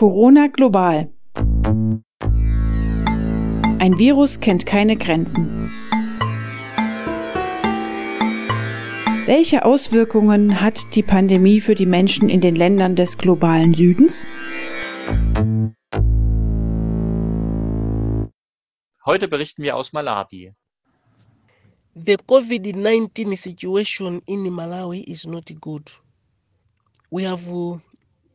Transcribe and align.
Corona 0.00 0.48
global. 0.48 1.12
Ein 3.78 3.98
Virus 3.98 4.40
kennt 4.40 4.64
keine 4.64 4.96
Grenzen. 4.96 5.70
Welche 9.26 9.66
Auswirkungen 9.66 10.62
hat 10.62 10.94
die 10.94 11.02
Pandemie 11.02 11.60
für 11.60 11.74
die 11.74 11.84
Menschen 11.84 12.30
in 12.30 12.40
den 12.40 12.56
Ländern 12.56 12.96
des 12.96 13.18
globalen 13.18 13.74
Südens? 13.74 14.26
Heute 19.04 19.28
berichten 19.28 19.62
wir 19.62 19.76
aus 19.76 19.92
Malawi. 19.92 20.54
The 21.94 22.16
COVID-19 22.16 23.36
situation 23.36 24.22
in 24.24 24.50
Malawi 24.50 25.02
is 25.02 25.26
not 25.26 25.52
good. 25.60 26.00
We 27.10 27.28
have 27.28 27.46
new 27.50 27.82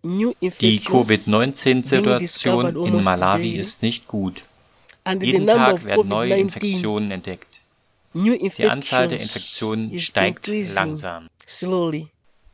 Die 0.06 0.36
infections 0.40 0.86
Covid-19-Situation 0.86 2.86
in 2.86 3.04
Malawi 3.04 3.56
ist 3.56 3.82
nicht 3.82 4.08
gut. 4.08 4.44
Jeden 5.20 5.48
Tag 5.48 5.84
werden 5.84 6.08
neue 6.08 6.36
COVID-19 6.36 6.38
Infektionen 6.38 7.12
entdeckt. 7.12 7.62
Die 8.14 8.70
Anzahl 8.70 9.08
der 9.08 9.20
Infektionen 9.20 9.98
steigt 9.98 10.48
langsam. 10.76 11.28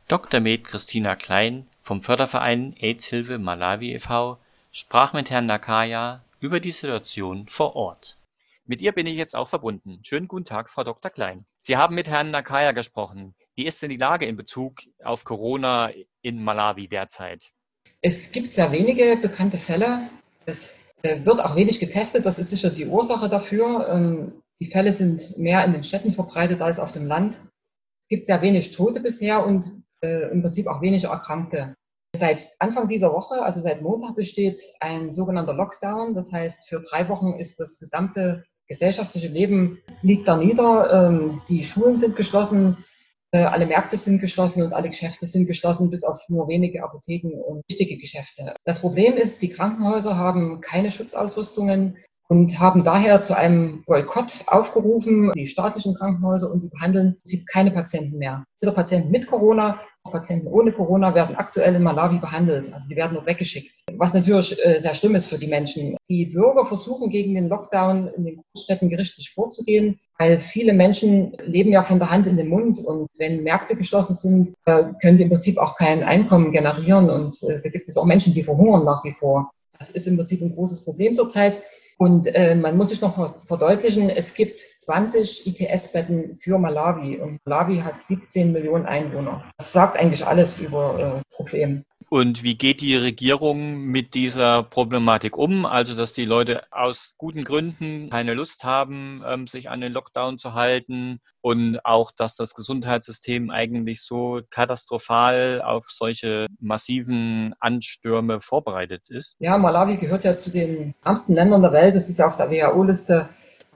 Dr. 0.08 0.40
Med 0.40 0.64
Christina 0.64 1.14
Klein 1.14 1.66
vom 1.82 2.02
Förderverein 2.02 2.74
AIDS-Hilfe 2.80 3.38
Malawi 3.38 3.92
e.V. 3.92 4.38
sprach 4.70 5.12
mit 5.12 5.30
Herrn 5.30 5.46
Nakaya 5.46 6.24
über 6.40 6.58
die 6.58 6.72
Situation 6.72 7.46
vor 7.48 7.76
Ort. 7.76 8.16
Mit 8.64 8.80
ihr 8.80 8.92
bin 8.92 9.06
ich 9.06 9.16
jetzt 9.16 9.36
auch 9.36 9.48
verbunden. 9.48 9.98
Schönen 10.02 10.26
guten 10.26 10.46
Tag, 10.46 10.70
Frau 10.70 10.84
Dr. 10.84 11.10
Klein. 11.10 11.44
Sie 11.58 11.76
haben 11.76 11.94
mit 11.94 12.08
Herrn 12.08 12.30
Nakaya 12.30 12.72
gesprochen. 12.72 13.34
Wie 13.54 13.66
ist 13.66 13.82
denn 13.82 13.90
die 13.90 13.96
Lage 13.96 14.24
in 14.24 14.36
Bezug 14.36 14.82
auf 15.04 15.24
Corona 15.24 15.90
in 16.22 16.42
Malawi 16.42 16.88
derzeit? 16.88 17.52
Es 18.00 18.32
gibt 18.32 18.54
sehr 18.54 18.72
wenige 18.72 19.16
bekannte 19.16 19.58
Fälle. 19.58 20.08
Es 20.46 20.80
äh, 21.02 21.24
wird 21.24 21.40
auch 21.44 21.56
wenig 21.56 21.78
getestet. 21.78 22.26
Das 22.26 22.38
ist 22.38 22.50
sicher 22.50 22.70
die 22.70 22.86
Ursache 22.86 23.28
dafür. 23.28 23.88
Ähm, 23.88 24.32
Die 24.60 24.70
Fälle 24.70 24.92
sind 24.92 25.38
mehr 25.38 25.64
in 25.64 25.72
den 25.72 25.82
Städten 25.82 26.12
verbreitet 26.12 26.62
als 26.62 26.78
auf 26.78 26.92
dem 26.92 27.06
Land. 27.06 27.34
Es 27.34 28.08
gibt 28.08 28.26
sehr 28.26 28.42
wenig 28.42 28.72
Tote 28.72 29.00
bisher 29.00 29.44
und 29.44 29.70
äh, 30.04 30.30
im 30.30 30.42
Prinzip 30.42 30.66
auch 30.68 30.80
wenige 30.80 31.08
Erkrankte. 31.08 31.74
Seit 32.14 32.48
Anfang 32.58 32.88
dieser 32.88 33.12
Woche, 33.12 33.42
also 33.42 33.60
seit 33.60 33.82
Montag, 33.82 34.14
besteht 34.14 34.60
ein 34.80 35.10
sogenannter 35.10 35.54
Lockdown. 35.54 36.14
Das 36.14 36.30
heißt, 36.30 36.68
für 36.68 36.80
drei 36.80 37.08
Wochen 37.08 37.32
ist 37.38 37.58
das 37.58 37.78
gesamte 37.78 38.44
gesellschaftliche 38.68 39.28
Leben 39.28 39.80
liegt 40.02 40.28
da 40.28 40.36
nieder. 40.36 41.08
Ähm, 41.08 41.40
Die 41.48 41.64
Schulen 41.64 41.96
sind 41.96 42.16
geschlossen, 42.16 42.84
alle 43.32 43.66
Märkte 43.66 43.96
sind 43.96 44.20
geschlossen 44.20 44.62
und 44.62 44.74
alle 44.74 44.88
Geschäfte 44.88 45.26
sind 45.26 45.46
geschlossen, 45.46 45.90
bis 45.90 46.04
auf 46.04 46.18
nur 46.28 46.48
wenige 46.48 46.84
Apotheken 46.84 47.40
und 47.40 47.62
wichtige 47.68 47.96
Geschäfte. 47.96 48.52
Das 48.64 48.80
Problem 48.80 49.14
ist, 49.14 49.40
die 49.42 49.48
Krankenhäuser 49.48 50.16
haben 50.16 50.60
keine 50.60 50.90
Schutzausrüstungen 50.90 51.96
und 52.32 52.58
haben 52.58 52.82
daher 52.82 53.20
zu 53.20 53.36
einem 53.36 53.84
Boykott 53.86 54.44
aufgerufen, 54.46 55.32
die 55.32 55.46
staatlichen 55.46 55.92
Krankenhäuser, 55.92 56.50
und 56.50 56.60
sie 56.60 56.70
behandeln 56.70 57.18
im 57.24 57.44
keine 57.52 57.70
Patienten 57.70 58.16
mehr. 58.16 58.44
Weder 58.62 58.72
Patienten 58.72 59.10
mit 59.10 59.26
Corona, 59.26 59.78
noch 60.02 60.12
Patienten 60.12 60.46
ohne 60.46 60.72
Corona 60.72 61.14
werden 61.14 61.36
aktuell 61.36 61.74
in 61.74 61.82
Malawi 61.82 62.20
behandelt. 62.20 62.72
Also 62.72 62.88
die 62.88 62.96
werden 62.96 63.12
nur 63.12 63.26
weggeschickt. 63.26 63.82
Was 63.98 64.14
natürlich 64.14 64.56
äh, 64.64 64.78
sehr 64.78 64.94
schlimm 64.94 65.14
ist 65.14 65.26
für 65.26 65.36
die 65.36 65.46
Menschen. 65.46 65.98
Die 66.08 66.24
Bürger 66.24 66.64
versuchen 66.64 67.10
gegen 67.10 67.34
den 67.34 67.50
Lockdown 67.50 68.08
in 68.16 68.24
den 68.24 68.42
Großstädten 68.54 68.88
gerichtlich 68.88 69.30
vorzugehen, 69.30 70.00
weil 70.18 70.40
viele 70.40 70.72
Menschen 70.72 71.36
leben 71.44 71.70
ja 71.70 71.82
von 71.82 71.98
der 71.98 72.10
Hand 72.10 72.26
in 72.26 72.38
den 72.38 72.48
Mund 72.48 72.78
und 72.78 73.10
wenn 73.18 73.42
Märkte 73.42 73.76
geschlossen 73.76 74.14
sind, 74.14 74.54
äh, 74.64 74.84
können 75.02 75.18
sie 75.18 75.24
im 75.24 75.28
Prinzip 75.28 75.58
auch 75.58 75.76
kein 75.76 76.02
Einkommen 76.02 76.50
generieren 76.50 77.10
und 77.10 77.42
äh, 77.42 77.60
da 77.62 77.68
gibt 77.68 77.88
es 77.88 77.98
auch 77.98 78.06
Menschen, 78.06 78.32
die 78.32 78.42
verhungern 78.42 78.86
nach 78.86 79.04
wie 79.04 79.12
vor. 79.12 79.50
Das 79.78 79.90
ist 79.90 80.06
im 80.06 80.16
Prinzip 80.16 80.40
ein 80.40 80.54
großes 80.54 80.82
Problem 80.82 81.14
zurzeit. 81.14 81.60
Und 82.02 82.26
äh, 82.34 82.56
man 82.56 82.76
muss 82.76 82.88
sich 82.88 83.00
noch 83.00 83.14
ver- 83.14 83.32
verdeutlichen, 83.44 84.10
es 84.10 84.34
gibt 84.34 84.58
20 84.58 85.46
ITS-Betten 85.46 86.36
für 86.36 86.58
Malawi 86.58 87.20
und 87.20 87.38
Malawi 87.46 87.78
hat 87.78 88.02
17 88.02 88.50
Millionen 88.50 88.86
Einwohner. 88.86 89.44
Das 89.56 89.72
sagt 89.72 89.96
eigentlich 89.96 90.26
alles 90.26 90.58
über 90.58 91.22
äh, 91.22 91.36
Problem. 91.36 91.84
Und 92.10 92.42
wie 92.42 92.56
geht 92.56 92.80
die 92.80 92.96
Regierung 92.96 93.84
mit 93.86 94.14
dieser 94.14 94.64
Problematik 94.64 95.38
um? 95.38 95.64
Also, 95.64 95.94
dass 95.94 96.12
die 96.12 96.24
Leute 96.26 96.64
aus 96.70 97.14
guten 97.16 97.42
Gründen 97.42 98.10
keine 98.10 98.34
Lust 98.34 98.64
haben, 98.64 99.22
ähm, 99.26 99.46
sich 99.46 99.70
an 99.70 99.80
den 99.80 99.92
Lockdown 99.92 100.36
zu 100.36 100.52
halten 100.52 101.20
und 101.40 101.84
auch, 101.86 102.10
dass 102.10 102.36
das 102.36 102.54
Gesundheitssystem 102.54 103.50
eigentlich 103.50 104.02
so 104.02 104.40
katastrophal 104.50 105.62
auf 105.64 105.86
solche 105.88 106.48
massiven 106.60 107.54
Anstürme 107.60 108.40
vorbereitet 108.40 109.08
ist. 109.08 109.36
Ja, 109.38 109.56
Malawi 109.56 109.96
gehört 109.96 110.24
ja 110.24 110.36
zu 110.36 110.50
den 110.50 110.94
ärmsten 111.04 111.34
Ländern 111.34 111.62
der 111.62 111.72
Welt. 111.72 111.91
Das 111.92 112.08
ist 112.08 112.18
ja 112.18 112.26
auf 112.26 112.36
der 112.36 112.50
WHO-Liste 112.50 113.28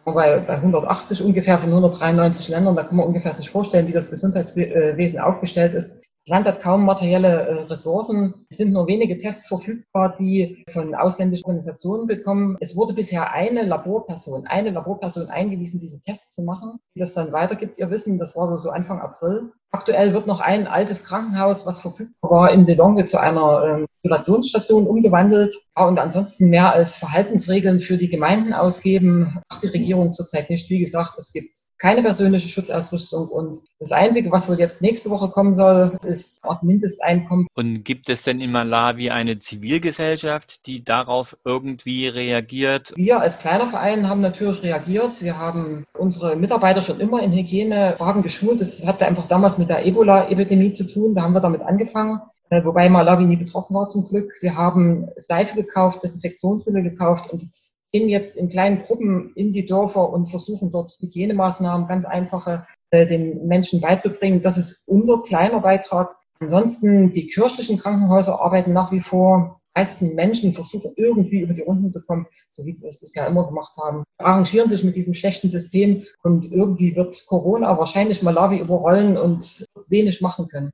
bei, 0.05 0.39
bei 0.39 0.55
180 0.55 1.23
ungefähr 1.23 1.59
von 1.59 1.71
193 1.71 2.49
Ländern. 2.49 2.77
Da 2.77 2.85
kann 2.85 2.97
man 2.97 3.07
ungefähr 3.07 3.33
sich 3.33 3.51
vorstellen, 3.51 3.89
wie 3.89 3.93
das 3.93 4.11
Gesundheitswesen 4.11 5.19
aufgestellt 5.19 5.75
ist. 5.75 6.06
Das 6.27 6.33
Land 6.33 6.47
hat 6.49 6.61
kaum 6.61 6.85
materielle 6.85 7.29
äh, 7.29 7.63
Ressourcen. 7.67 8.35
Es 8.51 8.57
sind 8.57 8.73
nur 8.73 8.89
wenige 8.89 9.17
Tests 9.17 9.47
verfügbar, 9.47 10.17
die 10.19 10.65
von 10.69 10.93
ausländischen 10.97 11.45
Organisationen 11.45 12.09
bekommen. 12.09 12.57
Es 12.59 12.75
wurde 12.75 12.95
bisher 12.95 13.31
eine 13.31 13.63
Laborperson, 13.63 14.45
eine 14.45 14.71
Laborperson 14.71 15.29
eingewiesen, 15.29 15.79
diese 15.79 16.01
Tests 16.01 16.35
zu 16.35 16.43
machen, 16.43 16.81
die 16.97 17.01
das 17.01 17.15
dann 17.15 17.31
weitergibt. 17.31 17.79
Ihr 17.79 17.93
Wissen, 17.93 18.19
das 18.19 18.35
war 18.35 18.59
so 18.59 18.71
Anfang 18.71 18.99
April. 18.99 19.53
Aktuell 19.71 20.15
wird 20.15 20.27
noch 20.27 20.41
ein 20.41 20.67
altes 20.67 21.05
Krankenhaus, 21.05 21.65
was 21.65 21.81
verfügbar 21.81 22.29
war, 22.29 22.51
in 22.51 22.67
Delonge 22.67 23.07
zu 23.07 23.21
einer 23.21 23.63
ähm, 23.65 23.87
Isolationsstation 24.03 24.89
umgewandelt. 24.89 25.55
Und 25.77 26.01
ansonsten 26.01 26.49
mehr 26.49 26.73
als 26.73 26.97
Verhaltensregeln 26.97 27.79
für 27.79 27.99
die 27.99 28.09
Gemeinden 28.09 28.53
ausgeben, 28.53 29.39
macht 29.49 29.63
die 29.63 29.69
Regierung 29.69 30.13
zurzeit 30.13 30.51
nicht. 30.51 30.69
Wie 30.71 30.81
gesagt, 30.81 31.17
es 31.19 31.33
gibt 31.33 31.57
keine 31.79 32.03
persönliche 32.03 32.49
Schutzausrüstung 32.49 33.29
und 33.29 33.57
das 33.79 33.93
Einzige, 33.93 34.31
was 34.31 34.49
wohl 34.49 34.59
jetzt 34.59 34.81
nächste 34.81 35.11
Woche 35.11 35.29
kommen 35.29 35.55
soll, 35.55 35.97
ist 36.03 36.43
Art 36.43 36.63
Mindesteinkommen. 36.63 37.47
Und 37.55 37.85
gibt 37.85 38.09
es 38.09 38.23
denn 38.23 38.41
in 38.41 38.51
Malawi 38.51 39.11
eine 39.11 39.39
Zivilgesellschaft, 39.39 40.67
die 40.67 40.83
darauf 40.83 41.37
irgendwie 41.45 42.09
reagiert? 42.09 42.95
Wir 42.97 43.21
als 43.21 43.39
kleiner 43.39 43.67
Verein 43.67 44.09
haben 44.09 44.23
natürlich 44.23 44.63
reagiert. 44.63 45.23
Wir 45.23 45.39
haben 45.39 45.85
unsere 45.99 46.37
Mitarbeiter 46.37 46.81
schon 46.81 47.01
immer 47.01 47.23
in 47.23 47.33
Hygienefragen 47.33 48.23
geschult. 48.23 48.61
Das 48.61 48.85
hatte 48.87 49.07
einfach 49.07 49.29
damals 49.29 49.59
mit 49.59 49.69
der 49.69 49.85
Ebola-Epidemie 49.85 50.73
zu 50.73 50.87
tun. 50.87 51.13
Da 51.15 51.23
haben 51.23 51.35
wir 51.35 51.41
damit 51.41 51.63
angefangen. 51.63 52.21
Äh, 52.49 52.65
Wobei 52.65 52.89
Malawi 52.89 53.25
nie 53.25 53.37
betroffen 53.37 53.75
war 53.75 53.89
zum 53.89 54.05
Glück. 54.05 54.33
Wir 54.41 54.57
haben 54.57 55.09
Seife 55.17 55.57
gekauft, 55.57 56.03
Desinfektionsmittel 56.03 56.83
gekauft 56.83 57.31
und 57.31 57.47
gehen 57.97 58.09
jetzt 58.11 58.37
in 58.37 58.49
kleinen 58.49 58.83
Gruppen 58.83 59.33
in 59.35 59.53
die 59.53 59.65
Dörfer 59.65 60.11
und 60.11 60.27
versuchen 60.27 60.71
dort 60.71 60.99
Hygienemaßnahmen, 61.01 61.87
ganz 61.87 62.05
einfache, 62.05 62.67
äh, 62.91 63.07
den 63.07 63.47
Menschen 63.47 63.81
beizubringen. 63.81 64.43
Das 64.43 64.59
ist 64.59 64.87
unser 64.87 65.19
kleiner 65.23 65.61
Beitrag. 65.61 66.15
Ansonsten, 66.39 67.11
die 67.11 67.27
kirchlichen 67.27 67.79
Krankenhäuser 67.79 68.39
arbeiten 68.41 68.75
nach 68.75 68.93
wie 68.93 69.01
vor. 69.01 69.61
Die 69.75 69.81
meisten 69.81 70.15
Menschen 70.15 70.53
versuchen 70.53 70.93
irgendwie 70.97 71.41
über 71.41 71.55
die 71.55 71.63
Runden 71.63 71.91
zu 71.91 72.03
kommen, 72.03 72.27
so 72.51 72.67
wie 72.67 72.79
wir 72.79 72.89
es 72.89 73.01
bisher 73.01 73.27
immer 73.27 73.47
gemacht 73.47 73.75
haben. 73.79 74.05
Arrangieren 74.19 74.69
sich 74.69 74.85
mit 74.85 74.97
diesem 74.97 75.15
schlechten 75.15 75.49
System 75.49 76.05
und 76.23 76.51
irgendwie 76.53 76.97
wird 76.97 77.25
Corona 77.27 77.79
wahrscheinlich 77.79 78.23
Malawi 78.23 78.59
überrollen 78.59 79.17
und 79.17 79.67
wenig 79.89 80.21
machen 80.21 80.49
können. 80.49 80.73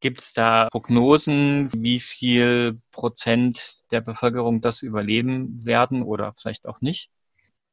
Gibt 0.00 0.20
es 0.20 0.32
da 0.32 0.68
Prognosen, 0.70 1.68
wie 1.76 1.98
viel 1.98 2.78
Prozent 2.92 3.80
der 3.90 4.00
Bevölkerung 4.00 4.60
das 4.60 4.82
überleben 4.82 5.64
werden 5.66 6.02
oder 6.02 6.34
vielleicht 6.36 6.66
auch 6.66 6.80
nicht? 6.80 7.10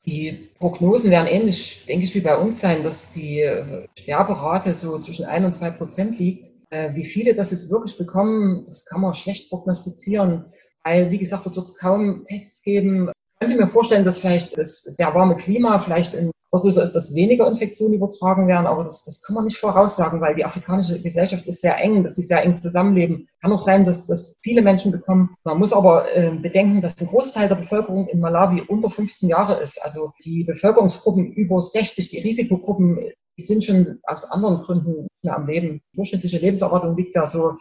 Die 0.08 0.50
Prognosen 0.60 1.10
werden 1.10 1.28
ähnlich, 1.28 1.86
denke 1.88 2.06
ich, 2.06 2.14
wie 2.14 2.22
bei 2.22 2.38
uns 2.38 2.60
sein, 2.60 2.84
dass 2.84 3.10
die 3.10 3.42
äh, 3.42 3.88
Sterberate 3.98 4.74
so 4.76 5.00
zwischen 5.00 5.26
ein 5.26 5.46
und 5.46 5.54
zwei 5.54 5.72
Prozent 5.72 6.20
liegt. 6.20 6.50
Äh, 6.70 6.94
Wie 6.94 7.06
viele 7.06 7.34
das 7.34 7.52
jetzt 7.52 7.70
wirklich 7.70 7.98
bekommen, 7.98 8.64
das 8.66 8.86
kann 8.86 9.02
man 9.02 9.14
schlecht 9.14 9.50
prognostizieren, 9.50 10.46
weil, 10.84 11.10
wie 11.10 11.18
gesagt, 11.18 11.46
dort 11.46 11.56
wird 11.56 11.68
es 11.68 11.78
kaum 11.78 12.24
Tests 12.26 12.62
geben. 12.62 13.10
Ich 13.10 13.40
könnte 13.40 13.56
mir 13.56 13.68
vorstellen, 13.68 14.06
dass 14.06 14.20
vielleicht 14.20 14.58
das 14.58 14.82
sehr 14.82 15.14
warme 15.14 15.38
Klima 15.38 15.80
vielleicht 15.80 16.16
ein 16.16 16.32
Auslöser 16.56 16.84
ist, 16.84 16.94
dass 16.94 17.14
weniger 17.14 17.48
Infektionen 17.48 17.96
übertragen 17.96 18.48
werden, 18.48 18.66
aber 18.66 18.86
das, 18.86 19.04
das 19.04 19.22
kann 19.22 19.36
man 19.36 19.44
nicht 19.44 19.58
voraussagen, 19.58 20.22
weil 20.22 20.36
die 20.36 20.46
afrikanische 20.46 21.02
Gesellschaft 21.02 21.46
ist 21.48 21.60
sehr 21.60 21.78
eng, 21.78 22.02
dass 22.02 22.16
sie 22.16 22.24
sehr 22.24 22.42
eng 22.44 22.56
zusammenleben. 22.56 23.28
Kann 23.42 23.52
auch 23.52 23.60
sein, 23.60 23.84
dass 23.84 24.08
das 24.08 24.38
viele 24.42 24.62
Menschen 24.62 24.94
bekommen. 24.94 25.36
Man 25.44 25.60
muss 25.60 25.74
aber 25.74 26.16
äh, 26.16 26.32
bedenken, 26.32 26.80
dass 26.80 27.00
ein 27.02 27.08
Großteil 27.08 27.50
der 27.50 27.56
Bevölkerung 27.56 28.08
in 28.08 28.22
Malawi 28.22 28.62
unter 28.62 28.90
15 28.90 29.28
Jahre 29.28 29.62
ist. 29.62 29.84
Also 29.84 30.14
die 30.24 30.46
Bevölkerungsgruppen 30.46 31.34
über 31.34 31.60
60, 31.60 32.08
die 32.08 32.20
Risikogruppen, 32.20 33.12
die 33.38 33.44
sind 33.44 33.66
schon 33.66 34.00
aus 34.04 34.24
anderen 34.32 34.62
Gründen 34.62 34.92
nicht 34.92 35.24
mehr 35.24 35.36
am 35.36 35.48
Leben. 35.48 35.82
Die 35.94 35.98
durchschnittliche 35.98 36.40
Lebenserwartung 36.40 36.96
liegt 36.96 37.18
da 37.18 37.28
so 37.28 37.54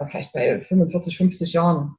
äh, 0.00 0.06
vielleicht 0.06 0.32
bei 0.32 0.60
45, 0.60 1.16
50 1.16 1.52
Jahren. 1.52 1.94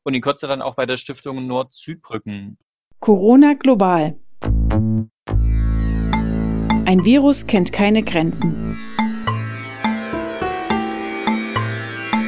und 0.03 0.13
in 0.13 0.21
Kürze 0.21 0.47
dann 0.47 0.61
auch 0.61 0.75
bei 0.75 0.85
der 0.85 0.97
Stiftung 0.97 1.47
Nord-Südbrücken. 1.47 2.57
Corona 2.99 3.53
global. 3.53 4.15
Ein 6.85 7.05
Virus 7.05 7.47
kennt 7.47 7.71
keine 7.71 8.03
Grenzen. 8.03 8.77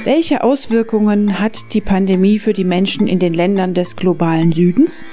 Welche 0.06 0.44
Auswirkungen 0.44 1.39
hat 1.39 1.74
die 1.74 1.81
Pandemie 1.81 2.39
für 2.39 2.54
die 2.54 2.63
Menschen 2.63 3.07
in 3.07 3.19
den 3.19 3.33
Ländern 3.33 3.74
des 3.74 3.95
globalen 3.95 4.51
Südens? 4.51 5.04